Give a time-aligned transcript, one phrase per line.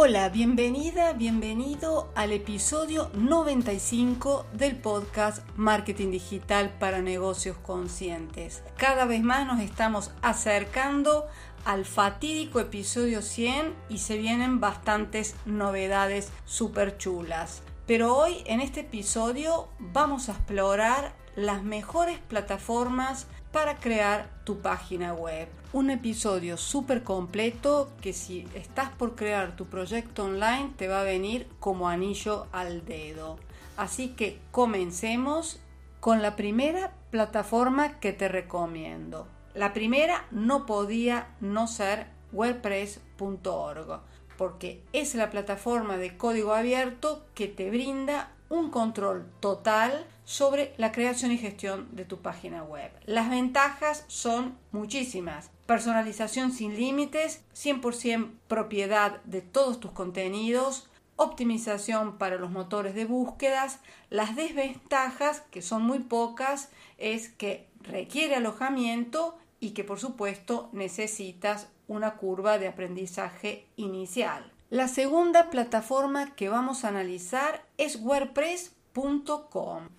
[0.00, 8.62] Hola, bienvenida, bienvenido al episodio 95 del podcast Marketing Digital para Negocios Conscientes.
[8.76, 11.26] Cada vez más nos estamos acercando
[11.64, 17.62] al fatídico episodio 100 y se vienen bastantes novedades súper chulas.
[17.88, 25.12] Pero hoy en este episodio vamos a explorar las mejores plataformas para crear tu página
[25.12, 25.48] web.
[25.70, 31.04] Un episodio súper completo que si estás por crear tu proyecto online te va a
[31.04, 33.38] venir como anillo al dedo.
[33.76, 35.60] Así que comencemos
[36.00, 39.26] con la primera plataforma que te recomiendo.
[39.52, 44.00] La primera no podía no ser wordpress.org
[44.38, 50.92] porque es la plataforma de código abierto que te brinda un control total sobre la
[50.92, 52.92] creación y gestión de tu página web.
[53.06, 55.50] Las ventajas son muchísimas.
[55.64, 63.80] Personalización sin límites, 100% propiedad de todos tus contenidos, optimización para los motores de búsquedas.
[64.10, 71.68] Las desventajas, que son muy pocas, es que requiere alojamiento y que por supuesto necesitas
[71.86, 74.52] una curva de aprendizaje inicial.
[74.68, 78.02] La segunda plataforma que vamos a analizar es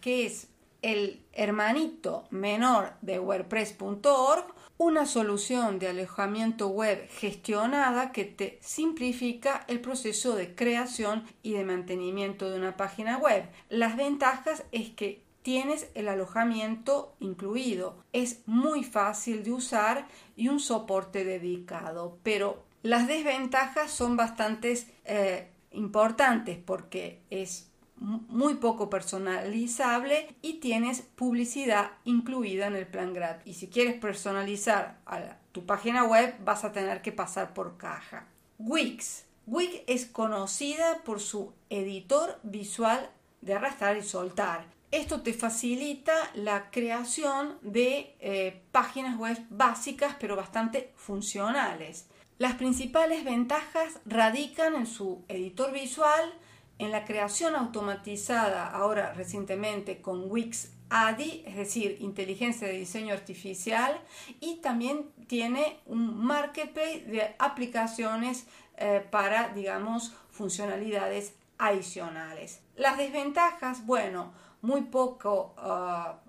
[0.01, 0.49] Que es
[0.81, 4.45] el hermanito menor de WordPress.org,
[4.77, 11.65] una solución de alojamiento web gestionada que te simplifica el proceso de creación y de
[11.65, 13.49] mantenimiento de una página web.
[13.69, 18.03] Las ventajas es que tienes el alojamiento incluido.
[18.13, 25.49] Es muy fácil de usar y un soporte dedicado, pero las desventajas son bastante eh,
[25.71, 33.45] importantes porque es muy poco personalizable y tienes publicidad incluida en el plan gratis.
[33.45, 34.99] Y si quieres personalizar
[35.51, 38.27] tu página web vas a tener que pasar por caja.
[38.57, 39.25] Wix.
[39.45, 43.09] Wix es conocida por su editor visual
[43.41, 44.65] de arrastrar y soltar.
[44.91, 52.07] Esto te facilita la creación de eh, páginas web básicas pero bastante funcionales.
[52.39, 56.33] Las principales ventajas radican en su editor visual,
[56.79, 64.01] en la creación automatizada ahora recientemente con Wix ADI, es decir, inteligencia de diseño artificial,
[64.39, 68.47] y también tiene un marketplace de aplicaciones
[68.77, 72.61] eh, para, digamos, funcionalidades adicionales.
[72.75, 76.19] Las desventajas, bueno, muy poco ah,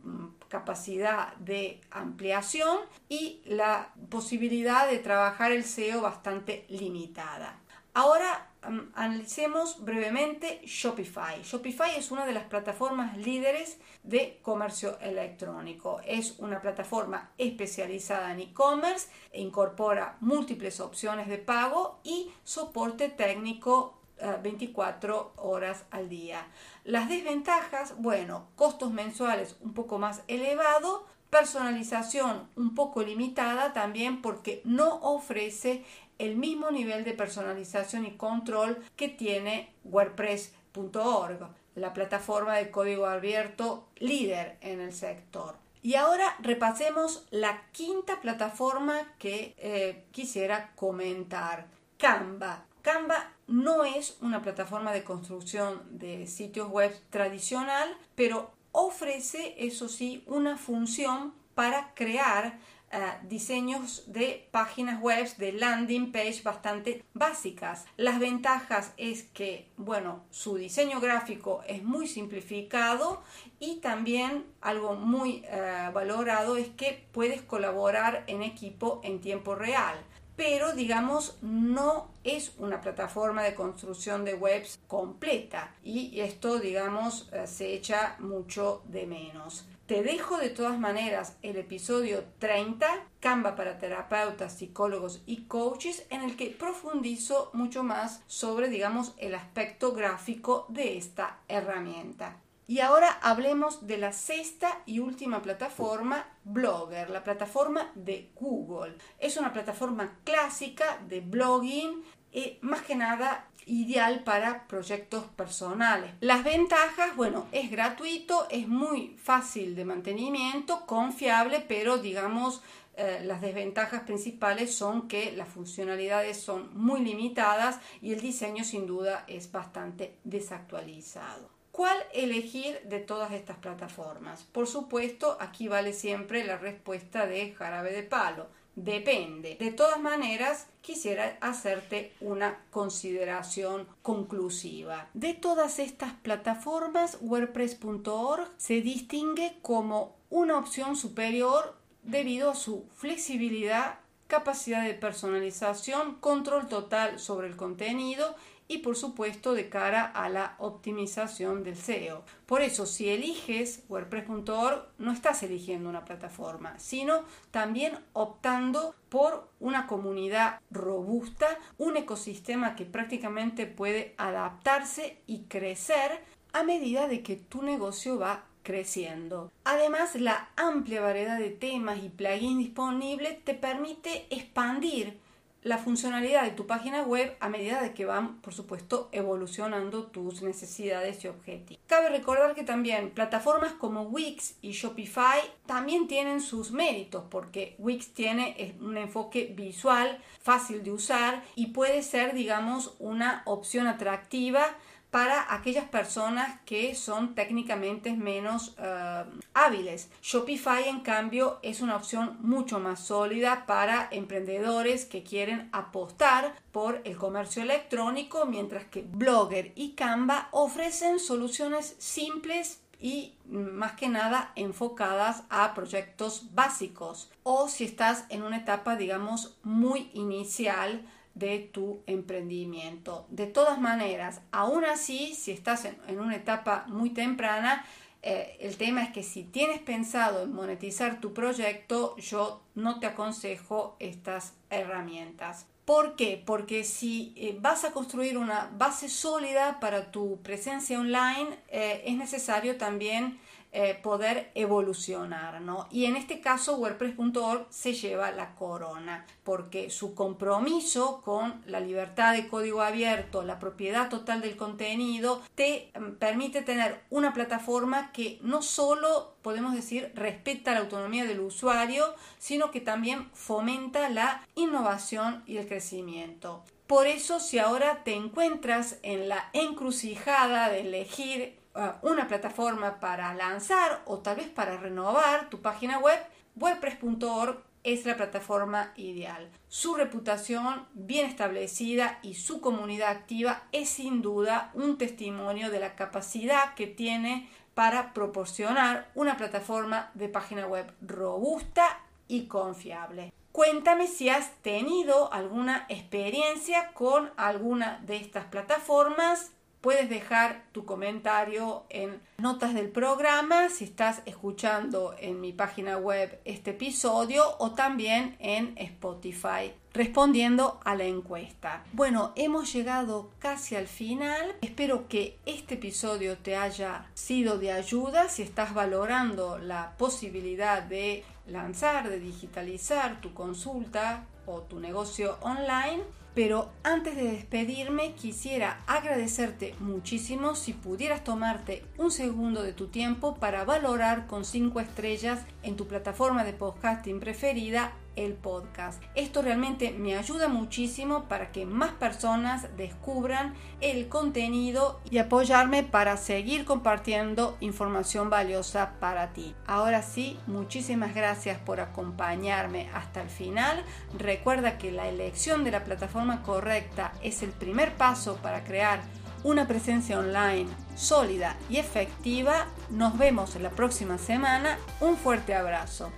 [0.49, 2.79] capacidad de ampliación
[3.09, 7.59] y la posibilidad de trabajar el SEO bastante limitada.
[7.93, 8.47] Ahora
[8.95, 11.43] analicemos brevemente Shopify.
[11.43, 16.01] Shopify es una de las plataformas líderes de comercio electrónico.
[16.07, 24.01] Es una plataforma especializada en e-commerce incorpora múltiples opciones de pago y soporte técnico
[24.43, 26.47] 24 horas al día.
[26.85, 34.61] Las desventajas, bueno, costos mensuales un poco más elevado, personalización un poco limitada también porque
[34.65, 35.85] no ofrece
[36.21, 43.89] el mismo nivel de personalización y control que tiene WordPress.org, la plataforma de código abierto
[43.97, 45.57] líder en el sector.
[45.83, 51.67] Y ahora repasemos la quinta plataforma que eh, quisiera comentar,
[51.97, 52.65] Canva.
[52.83, 60.23] Canva no es una plataforma de construcción de sitios web tradicional, pero ofrece, eso sí,
[60.27, 62.59] una función para crear
[62.93, 67.85] eh, diseños de páginas web de landing page bastante básicas.
[67.97, 73.23] Las ventajas es que, bueno, su diseño gráfico es muy simplificado
[73.59, 79.97] y también algo muy eh, valorado es que puedes colaborar en equipo en tiempo real
[80.41, 87.47] pero digamos no es una plataforma de construcción de webs completa y esto digamos eh,
[87.47, 89.67] se echa mucho de menos.
[89.91, 92.87] Te dejo de todas maneras el episodio 30,
[93.19, 99.35] Canva para terapeutas, psicólogos y coaches, en el que profundizo mucho más sobre, digamos, el
[99.35, 102.37] aspecto gráfico de esta herramienta.
[102.69, 108.97] Y ahora hablemos de la sexta y última plataforma, Blogger, la plataforma de Google.
[109.19, 116.13] Es una plataforma clásica de blogging eh, más que nada ideal para proyectos personales.
[116.21, 122.63] Las ventajas, bueno, es gratuito, es muy fácil de mantenimiento, confiable, pero digamos
[122.97, 128.87] eh, las desventajas principales son que las funcionalidades son muy limitadas y el diseño sin
[128.87, 131.49] duda es bastante desactualizado.
[131.71, 134.43] ¿Cuál elegir de todas estas plataformas?
[134.43, 139.57] Por supuesto, aquí vale siempre la respuesta de jarabe de palo Depende.
[139.59, 145.09] De todas maneras, quisiera hacerte una consideración conclusiva.
[145.15, 153.99] De todas estas plataformas, WordPress.org se distingue como una opción superior debido a su flexibilidad,
[154.29, 158.37] capacidad de personalización, control total sobre el contenido
[158.71, 162.23] y por supuesto de cara a la optimización del SEO.
[162.47, 169.89] Por eso, si eliges WordPress.org, no estás eligiendo una plataforma, sino también optando por una
[169.89, 177.63] comunidad robusta, un ecosistema que prácticamente puede adaptarse y crecer a medida de que tu
[177.63, 179.51] negocio va creciendo.
[179.65, 185.19] Además, la amplia variedad de temas y plugins disponibles te permite expandir
[185.63, 190.43] la funcionalidad de tu página web a medida de que van, por supuesto, evolucionando tus
[190.43, 191.83] necesidades y objetivos.
[191.87, 198.13] Cabe recordar que también plataformas como Wix y Shopify también tienen sus méritos porque Wix
[198.15, 204.67] tiene un enfoque visual, fácil de usar y puede ser, digamos, una opción atractiva
[205.11, 209.25] para aquellas personas que son técnicamente menos eh,
[209.55, 210.11] hábiles.
[210.23, 217.01] Shopify, en cambio, es una opción mucho más sólida para emprendedores que quieren apostar por
[217.05, 224.53] el comercio electrónico, mientras que Blogger y Canva ofrecen soluciones simples y más que nada
[224.57, 231.03] enfocadas a proyectos básicos o si estás en una etapa digamos muy inicial
[231.41, 233.27] de tu emprendimiento.
[233.31, 237.85] De todas maneras, aún así, si estás en, una etapa muy temprana,
[238.23, 243.07] eh, el tema es que si tienes pensado en monetizar tu proyecto, yo no te
[243.07, 245.67] aconsejo estas herramientas.
[245.87, 246.41] ¿Por qué?
[246.45, 252.17] Porque si eh, vas a construir una base sólida para tu presencia online, eh, es
[252.17, 253.41] necesario también
[253.73, 255.87] eh, poder evolucionar, ¿no?
[255.93, 262.33] Y en este caso WordPress.org se lleva la corona, porque su compromiso con la libertad
[262.33, 268.41] de código abierto, la propiedad total del contenido, te mm, permite tener una plataforma que
[268.43, 272.05] no solo, podemos decir, respeta la autonomía del usuario,
[272.39, 276.65] sino que también fomenta la innovación y el crecimiento.
[276.89, 283.33] Por eso, si ahora te encuentras en la encrucijada de elegir Uh, una plataforma para
[283.35, 286.19] lanzar o tal vez para renovar tu página web,
[286.57, 289.49] WordPress.org es la plataforma ideal.
[289.69, 295.95] Su reputación bien establecida y su comunidad activa es sin duda un testimonio de la
[295.95, 303.33] capacidad que tiene para proporcionar una plataforma de página web robusta y confiable.
[303.53, 311.85] Cuéntame si has tenido alguna experiencia con alguna de estas plataformas Puedes dejar tu comentario
[311.89, 318.37] en notas del programa si estás escuchando en mi página web este episodio o también
[318.41, 321.83] en Spotify respondiendo a la encuesta.
[321.93, 324.55] Bueno, hemos llegado casi al final.
[324.61, 331.25] Espero que este episodio te haya sido de ayuda si estás valorando la posibilidad de
[331.47, 336.03] lanzar, de digitalizar tu consulta o tu negocio online.
[336.35, 343.35] Pero antes de despedirme quisiera agradecerte muchísimo si pudieras tomarte un segundo de tu tiempo
[343.35, 347.93] para valorar con 5 estrellas en tu plataforma de podcasting preferida
[348.25, 349.03] el podcast.
[349.15, 356.17] Esto realmente me ayuda muchísimo para que más personas descubran el contenido y apoyarme para
[356.17, 359.55] seguir compartiendo información valiosa para ti.
[359.67, 363.85] Ahora sí, muchísimas gracias por acompañarme hasta el final.
[364.19, 369.01] Recuerda que la elección de la plataforma correcta es el primer paso para crear
[369.43, 372.67] una presencia online sólida y efectiva.
[372.91, 374.79] Nos vemos la próxima semana.
[375.01, 376.13] Un fuerte abrazo.